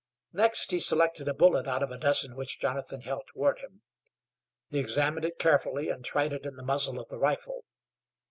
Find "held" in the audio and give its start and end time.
3.01-3.27